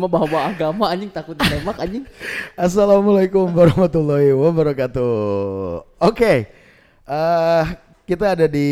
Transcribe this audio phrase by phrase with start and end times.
[0.00, 2.08] Mau bawa agama anjing takut ditembak anjing.
[2.56, 5.12] Assalamualaikum warahmatullahi wabarakatuh.
[6.00, 6.48] Oke,
[7.04, 7.64] eh,
[8.08, 8.68] kita ada di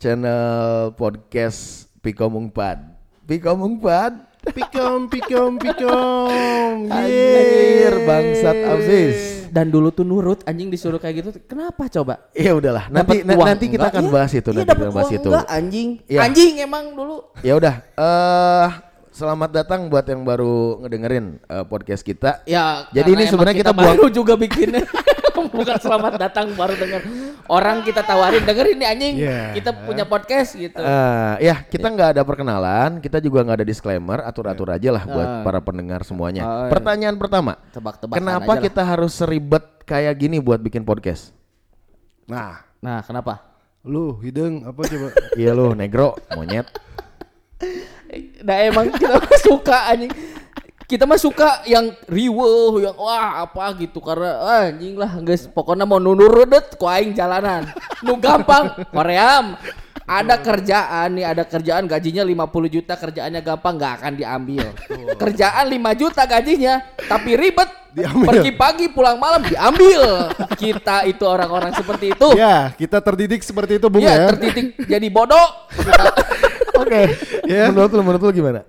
[0.00, 2.88] channel podcast Pikom Ungpad.
[3.28, 4.16] Pikom Ungpad.
[4.46, 6.86] Pikom, pikom, pikom.
[6.94, 9.16] Anjir, bangsat abis.
[9.50, 11.30] Dan dulu tuh nurut anjing disuruh kayak gitu.
[11.44, 12.30] Kenapa coba?
[12.30, 13.92] Ya udahlah, nanti Dapet na- uang nanti kita enggak?
[13.92, 14.14] akan Iya.
[14.14, 15.28] bahas itu, Iya, nanti dapet kita bahas uang itu.
[15.28, 15.88] enggak, anjing.
[16.06, 16.20] Iya.
[16.24, 17.16] Anjing emang dulu.
[17.42, 18.68] Ya udah, eh
[19.16, 22.44] selamat datang buat yang baru ngedengerin eh, podcast kita.
[22.44, 24.84] Ya, Jadi ini sebenarnya kita baru juga bikinnya.
[25.56, 27.00] Bukan selamat datang baru denger.
[27.48, 29.14] Orang kita tawarin dengerin nih anjing.
[29.16, 29.40] Iya.
[29.56, 30.76] Kita punya podcast gitu.
[30.76, 35.28] Eh, ya kita nggak ada perkenalan, kita juga nggak ada disclaimer, atur-atur aja lah buat
[35.28, 35.42] Ah.
[35.46, 36.42] para pendengar semuanya.
[36.44, 36.72] Oh, iya.
[36.76, 38.64] Pertanyaan pertama, Tebak-tebakan kenapa aja lah.
[38.68, 41.32] kita harus seribet kayak gini buat bikin podcast?
[42.28, 43.40] Nah, Nah, kenapa?
[43.86, 45.08] lu hidung apa coba?
[45.40, 46.66] iya lo, negro, monyet.
[48.42, 50.12] Nah emang kita suka anjing.
[50.86, 55.82] Kita mah suka yang riweuh, yang wah apa gitu karena ah, anjing lah guys pokoknya
[55.82, 57.66] mau nunurudut ku aing jalanan.
[58.06, 59.58] Nu gampang, Koream.
[60.06, 64.66] Ada kerjaan nih, ada kerjaan gajinya 50 juta, kerjaannya gampang nggak akan diambil.
[65.18, 66.74] Kerjaan 5 juta gajinya,
[67.10, 67.75] tapi ribet.
[67.96, 68.28] Diambil.
[68.28, 70.28] Pergi pagi pulang malam diambil.
[70.54, 72.28] Kita itu orang-orang seperti itu.
[72.36, 74.26] ya, kita terdidik seperti itu, Bung Iya, ya.
[74.28, 75.48] tertitik jadi bodoh.
[76.76, 77.08] Oke,
[77.48, 77.72] Ya.
[77.72, 78.60] menurut lu, menurut lu gimana?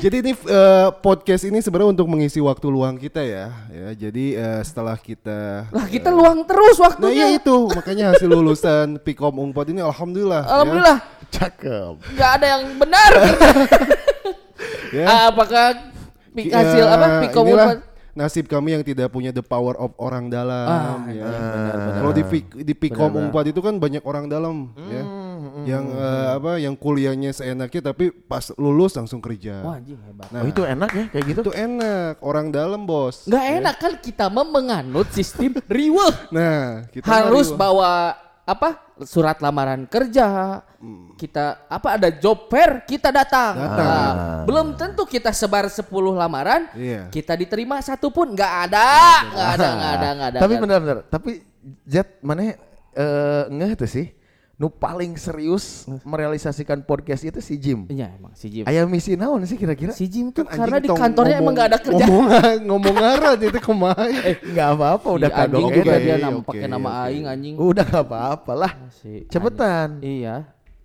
[0.00, 3.52] Jadi ini eh, podcast ini sebenarnya untuk mengisi waktu luang kita ya.
[3.68, 7.28] Ya, jadi eh, setelah kita Lah kita luang terus Nah, waktunya.
[7.28, 10.40] iya itu, makanya hasil lulusan Pikom Ungpot ini alhamdulillah.
[10.40, 10.50] ya.
[10.50, 11.92] Alhamdulillah Cakep.
[12.16, 13.10] nggak ada yang benar.
[14.90, 15.06] Ya.
[15.06, 15.86] Ah, Apakah
[16.30, 17.78] Ya, hasil apa pikom inilah umpan?
[18.20, 21.24] Nasib kami yang tidak punya the power of orang dalam Ah, ya.
[21.24, 22.22] benar, Kalau di
[22.60, 25.02] di Pikom Unpad itu kan banyak orang dalam ya.
[25.60, 29.64] Yang eh, apa yang kuliahnya seenaknya tapi pas lulus langsung kerja.
[29.64, 30.28] Wah anjing hebat.
[30.28, 31.40] Nah, Oh, itu enak ya kayak gitu?
[31.40, 33.24] itu enak, orang dalam, Bos.
[33.24, 36.12] Nggak enak kan kita mah menganut sistem riweuh.
[36.28, 38.16] Nah, kita Harus bawa
[38.50, 38.68] apa?
[39.06, 40.60] Surat lamaran kerja.
[40.80, 41.14] Hmm.
[41.14, 43.54] Kita apa ada job fair kita datang.
[43.56, 43.86] Datang.
[43.86, 44.12] Nah,
[44.44, 47.08] belum tentu kita sebar 10 lamaran, Iya.
[47.08, 48.88] kita diterima satu pun nggak ada,
[49.30, 50.38] nggak ada, nggak ada, nggak ada.
[50.38, 50.64] Tapi nggak ada.
[50.66, 51.30] benar-benar, tapi
[51.84, 52.56] Jet mana
[52.96, 54.08] eh ngeh tuh sih?
[54.60, 57.88] Nu paling serius merealisasikan podcast itu si Jim.
[57.88, 58.68] Iya emang si Jim.
[58.68, 59.88] Ayah misi naon sih kira-kira?
[59.96, 62.04] Si Jim tuh Kan karena di kantornya emang nggak ada kerja.
[62.04, 62.28] Ngomong
[62.68, 64.20] ngomong ngaran itu kemarin.
[64.20, 67.00] Eh nggak apa-apa udah Si kagok juga dia oke, nama pakai nama oke.
[67.08, 67.54] aing anjing.
[67.56, 68.72] Udah nggak apa-apa lah.
[69.00, 69.96] Si Cepetan.
[69.96, 70.28] anjing.
[70.28, 70.36] Iya.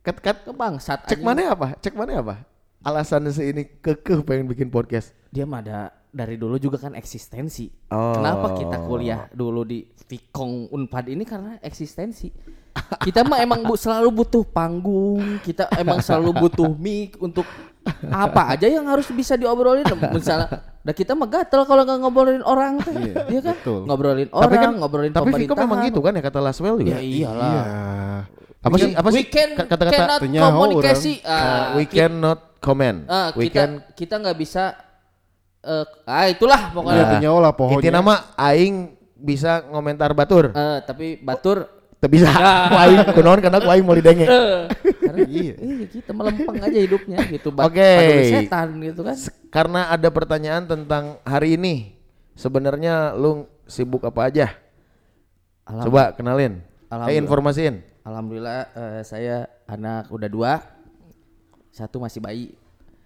[0.00, 1.76] Kat kat Kebangsat cek mana apa?
[1.76, 2.34] Cek mana apa?
[2.80, 5.12] Alasan si ini kekeh pengen bikin podcast.
[5.28, 7.68] Dia mah ada dari dulu juga kan eksistensi.
[7.92, 8.16] Oh.
[8.16, 12.32] Kenapa kita kuliah dulu di Vikong Unpad ini karena eksistensi.
[13.00, 17.44] Kita mah emang bu, selalu butuh panggung, kita emang selalu butuh mic untuk
[18.04, 19.86] apa aja yang harus bisa diobrolin.
[20.10, 22.92] Misalnya, dah kita mah gatel kalau nggak ngobrolin orang, tuh.
[22.92, 23.54] Iya, Iya kan?
[23.56, 23.80] betul.
[23.84, 26.90] Ngobrolin tapi orang, kan ngobrolin tapi Viko memang gitu kan ya kata Laswell juga.
[26.90, 27.48] Ya iyalah.
[27.48, 27.64] Iya.
[28.58, 31.12] Apa sih apa sih we kata-kata komunikasi.
[31.22, 33.06] Uh, Ah, we ki- cannot comment.
[33.06, 34.74] ah, we kita can kita nggak bisa
[35.58, 37.04] eh ah itulah Iya, pokoknya.
[37.08, 37.78] ternyaho lah pokoknya.
[37.78, 38.74] Inti nama aing
[39.14, 40.50] bisa ngomentar batur.
[40.50, 41.66] Eh, tapi batur
[41.98, 42.30] Teu bisa.
[42.70, 44.22] Ku aing kunaon karena ku aing mau didenge.
[44.22, 44.70] eh,
[45.02, 45.54] karena Iya.
[45.58, 47.58] iya kita melempeng aja hidupnya gitu Oke.
[47.58, 49.16] padahal setan gitu kan.
[49.50, 51.98] Karena ada pertanyaan tentang hari ini.
[52.38, 54.46] Sebenarnya lu sibuk apa aja?
[55.66, 56.62] Coba kenalin.
[57.10, 57.82] Eh informasiin.
[58.06, 60.52] Alhamdulillah eh, saya anak udah dua,
[61.68, 62.46] satu masih bayi.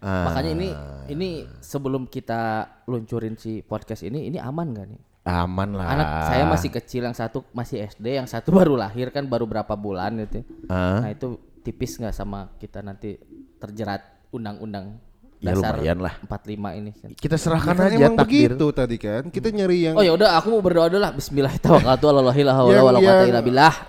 [0.00, 0.30] Ah.
[0.30, 0.68] Makanya ini
[1.10, 5.02] ini sebelum kita luncurin si podcast ini ini aman gak nih?
[5.26, 5.90] Aman lah.
[5.90, 9.74] Anak saya masih kecil, yang satu masih SD, yang satu baru lahir kan baru berapa
[9.74, 10.46] bulan gitu.
[10.66, 11.02] Ah.
[11.02, 13.18] Nah itu tipis nggak sama kita nanti
[13.58, 15.02] terjerat undang-undang
[15.36, 16.16] Ya, dasar lumayan lah.
[16.24, 16.90] 45 ini.
[17.12, 18.56] Kita Ya serahkan kan aja emang takdir.
[18.56, 19.28] begitu tadi kan.
[19.28, 21.12] Kita nyari yang Oh ya udah aku mau berdoa dulu lah.
[21.12, 22.56] Bismillahirrahmanirrahim.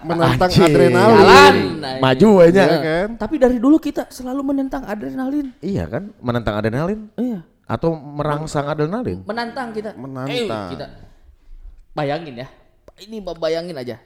[0.03, 0.67] Menantang Anjing.
[0.67, 1.17] adrenalin.
[1.17, 1.55] Jalan.
[1.79, 1.97] Nah.
[2.03, 2.61] Maju aja.
[2.61, 3.07] Iya kan?
[3.15, 5.47] Tapi dari dulu kita selalu menentang adrenalin.
[5.59, 6.03] Iya kan?
[6.19, 7.39] Menantang adrenalin Iya.
[7.63, 9.23] atau merangsang adrenalin?
[9.23, 9.95] Menantang kita.
[9.95, 10.67] Menantang.
[10.67, 10.85] Eh, kita.
[11.97, 12.47] Bayangin ya.
[13.01, 13.97] Ini mah bayangin aja.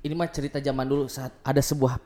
[0.00, 2.00] Ini mah cerita zaman dulu saat ada sebuah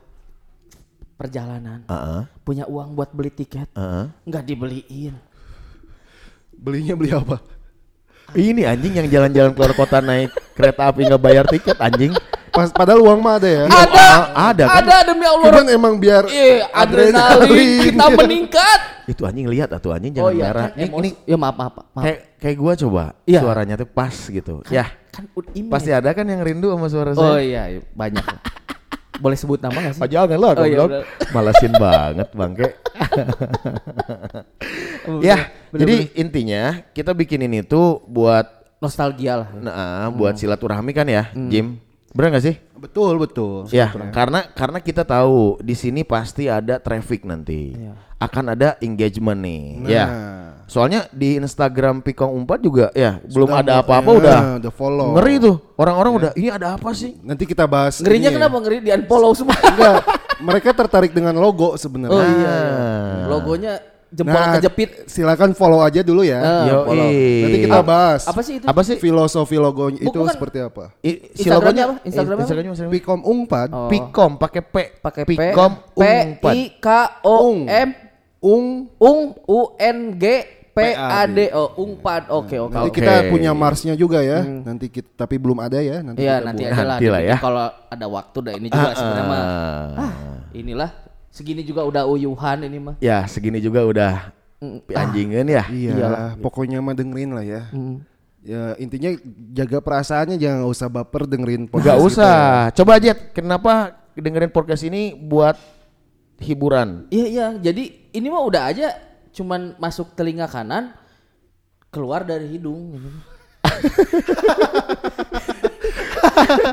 [1.15, 1.87] perjalanan.
[1.87, 2.21] Heeh.
[2.43, 3.71] Punya uang buat beli tiket.
[3.71, 4.11] Heeh.
[4.27, 5.15] nggak dibeliin.
[6.51, 7.39] Belinya beli apa?
[8.35, 12.11] Ini anjing yang jalan-jalan keluar kota naik kereta api nggak bayar tiket anjing.
[12.57, 13.63] Pas padahal uang mah ada ya.
[13.65, 14.81] Ada, ada kan?
[14.81, 15.45] ada demi Allah.
[15.45, 17.53] Cuman emang biar Eh, adrenalin
[17.85, 18.79] kita meningkat.
[19.05, 20.65] Itu anjing lihat atuh anjing Oh jangan iya, merah.
[20.67, 22.01] kan Ini, Ya maaf, maaf, maaf.
[22.01, 23.39] kayak kayak gua coba Iya.
[23.39, 24.65] suaranya tuh pas gitu.
[24.67, 25.69] ya, kan ud- image.
[25.69, 27.21] pasti ada kan yang rindu sama suara saya.
[27.23, 28.25] Oh iya, iya, banyak.
[28.25, 28.41] lah.
[29.17, 30.01] Boleh sebut nama gak sih?
[30.01, 30.81] Oh jangan lah Oh, iya.
[31.33, 32.67] Malesin banget bangke.
[35.19, 35.37] ya,
[35.71, 38.45] jadi intinya kita bikin ini tuh buat
[38.77, 39.49] Nostalgia lah.
[39.55, 41.81] nah, buat silaturahmi kan ya, Jim.
[42.11, 42.55] Bener gak sih?
[42.77, 43.65] Betul betul.
[43.69, 47.73] Ya, karena karena kita tahu di sini pasti ada traffic nanti.
[48.17, 49.63] Akan ada engagement nih.
[49.85, 50.05] Ya.
[50.67, 54.73] Soalnya di Instagram Pikong Umpat juga ya belum Sudah ada mau- apa-apa ya, udah udah
[54.73, 55.09] follow.
[55.15, 55.55] ngeri tuh.
[55.79, 57.15] Orang-orang udah ini ada apa sih?
[57.23, 58.03] Nanti kita bahas.
[58.03, 58.37] Ngerinya ini ya.
[58.41, 59.55] kenapa ngeri di unfollow semua?
[59.57, 59.95] Enggak,
[60.43, 62.13] mereka tertarik dengan logo sebenarnya.
[62.13, 63.25] Oh iya, iya.
[63.31, 63.73] Logonya
[64.09, 64.89] jempol Nah, kejepit.
[65.05, 66.39] Silakan follow aja dulu ya.
[66.67, 66.85] Yoi.
[66.87, 67.09] follow.
[67.43, 68.21] Nanti kita bahas.
[68.23, 68.65] Apa sih itu?
[68.65, 68.95] Apa sih?
[68.97, 70.31] Filosofi logonya itu bukan.
[70.31, 70.91] seperti apa?
[71.01, 71.95] I- si Instagramnya logonya apa?
[72.07, 72.53] Instagramnya apa?
[72.71, 72.93] Instagramnya.
[72.93, 73.89] Pikom Ungpad, Oh.
[73.91, 74.75] Pikom pakai P.
[75.03, 75.29] Pakai P.
[75.35, 76.01] Pikom P.
[76.47, 76.87] I K
[77.23, 77.35] O.
[77.67, 77.89] M
[78.37, 78.65] Ung.
[79.01, 79.19] Ung
[79.49, 80.25] U N G
[80.77, 82.29] P A D O Ungpad.
[82.29, 82.69] Oke oke.
[82.69, 83.01] Nanti Oke.
[83.01, 84.45] kita punya Marsnya juga ya.
[84.45, 86.05] Nanti kita, tapi belum ada ya.
[86.05, 86.97] Nanti Iya kita nanti lah.
[87.01, 87.37] Nanti ya.
[87.41, 89.41] Kalau ada waktu dah ini juga sebenarnya mah.
[89.41, 89.87] Ah.
[89.97, 90.13] Ah,
[90.53, 90.89] inilah
[91.37, 92.95] segini juga udah uyuhan ini mah.
[92.97, 94.33] Ya, segini juga udah
[94.89, 95.63] anjingan ya.
[95.69, 97.61] Iya, pokoknya mah dengerin lah ya.
[98.41, 99.11] Ya intinya
[99.51, 102.71] jaga perasaannya jangan usah baper dengerin Gak podcast usah.
[102.73, 105.59] Coba aja kenapa dengerin podcast ini buat
[106.41, 107.05] hiburan.
[107.11, 107.47] Iya iya.
[107.59, 108.87] Jadi ini mah udah aja
[109.35, 110.95] cuman masuk telinga kanan
[111.93, 112.97] keluar dari hidung.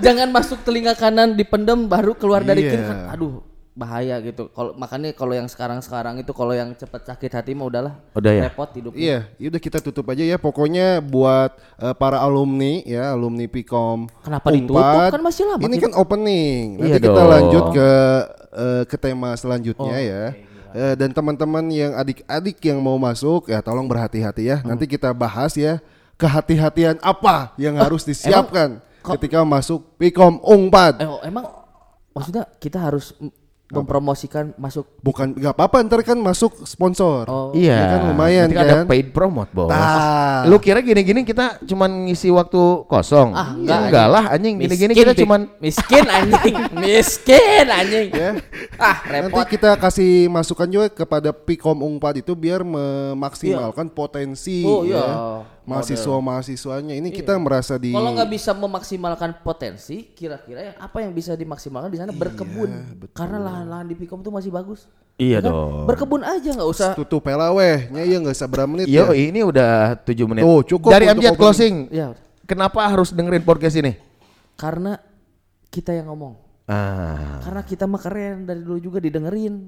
[0.05, 2.89] Jangan masuk telinga kanan dipendem baru keluar dari kiri Iya.
[2.89, 2.99] kan.
[3.19, 3.44] Aduh
[3.75, 4.47] bahaya gitu.
[4.55, 7.95] Kalau makanya kalau yang sekarang-sekarang itu kalau yang cepet sakit hati mah udahlah.
[8.15, 8.43] Udah ya?
[8.47, 8.95] Repot hidup.
[8.95, 10.39] Iya, yaudah kita tutup aja ya.
[10.39, 14.07] Pokoknya buat eh, para alumni ya, alumni Pikom.
[14.23, 14.79] Kenapa ditutup?
[14.79, 15.85] Unpad, Kan masih lama Ini kita.
[15.91, 16.65] kan opening.
[16.79, 17.31] Nanti Iya kita dong.
[17.35, 17.89] lanjut ke
[18.55, 20.25] eh, ke tema selanjutnya Oh, ya.
[20.75, 24.57] Eh, dan teman-teman yang adik-adik yang mau masuk ya tolong berhati-hati ya.
[24.63, 24.75] Hmm.
[24.75, 25.83] Nanti kita bahas ya
[26.15, 31.03] kehati-hatian apa yang harus disiapkan ketika masuk Pikom Unpad.
[31.03, 31.43] Eh, oh, emang
[32.15, 33.11] maksudnya kita harus
[33.77, 37.27] mempromosikan masuk Bukan nggak apa-apa ntar kan masuk sponsor.
[37.27, 37.51] Oh.
[37.51, 37.75] Iya.
[37.75, 38.87] Ya kan lumayan Nanti ada kan?
[38.87, 39.69] paid promote, Bos.
[39.69, 40.45] Tah.
[40.45, 43.33] Lu kira gini-gini kita cuman ngisi waktu kosong?
[43.33, 44.13] Ah, Ya, enggak, enggak anjing.
[44.13, 44.55] lah anjing.
[44.59, 48.09] Gini-gini kita cuman miskin anjing, miskin anjing.
[48.11, 48.31] ya.
[48.77, 49.47] Ah, Nanti repot.
[49.47, 54.97] kita kasih masukan juga kepada Pikom Unpad itu biar memaksimalkan potensi Oh, iya.
[54.97, 55.07] ya,
[55.65, 56.95] mahasiswa-mahasiswanya.
[56.95, 61.89] Ini kita merasa di Kalau nggak bisa memaksimalkan potensi, kira-kira yang apa yang bisa dimaksimalkan
[61.89, 62.71] di sana berkebun.
[63.11, 64.87] Karena lahan-lahan di Pikom tuh masih bagus.
[65.15, 65.51] Iya Ya kan?
[65.51, 65.73] dong.
[65.87, 66.91] Berkebun aja nggak usah.
[66.95, 69.15] tutup pelawehnya ya nggak seberapa menit Yo, ya.
[69.15, 70.43] ini udah 7 menit.
[70.43, 71.37] Tuh, cukup Dari opening.
[71.39, 71.75] closing.
[71.89, 72.13] Ya,
[72.45, 73.97] Kenapa harus dengerin podcast ini?
[74.55, 75.03] karena
[75.67, 76.39] kita yang ngomong.
[76.65, 79.67] Ah, Karena kita mah keren dari dulu juga didengerin.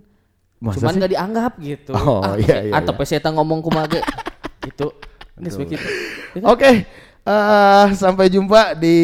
[0.57, 1.93] Masa Cuman nggak dianggap gitu.
[1.93, 2.99] Oh, iya, iya, Atau iya.
[2.99, 4.01] peseta ngomong kumage.
[4.67, 4.95] gitu.
[5.37, 5.75] Ini seperti
[6.41, 6.45] itu.
[6.45, 6.89] Oke,
[7.27, 8.97] eh, sampai jumpa di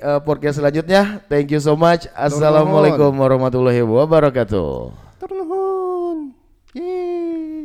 [0.00, 1.20] eh, podcast selanjutnya.
[1.28, 2.08] Thank you so much.
[2.16, 4.92] Assalamualaikum warahmatullahi wabarakatuh.
[5.20, 6.32] Turnuhun.
[6.72, 7.57] Yeay.